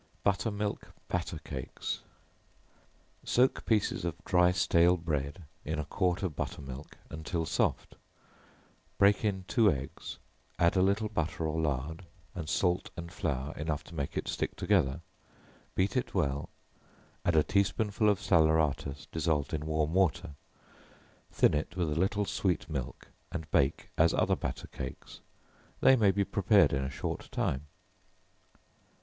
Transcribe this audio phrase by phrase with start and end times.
[0.23, 2.01] Butter milk Batter Cakes.
[3.23, 7.97] Soak pieces of dry stale bread in a quart of butter milk, until soft,
[8.97, 10.17] break in two eggs,
[10.57, 14.55] add a little butter or lard, and salt and flour enough to make it stick
[14.55, 15.01] together,
[15.75, 16.49] beat it well,
[17.23, 20.31] add a tea spoonful of salaeratus, dissolved in warm water;
[21.31, 25.19] thin it with a little sweet milk, and bake as other batter cakes.
[25.79, 27.67] They may be prepared in a short time.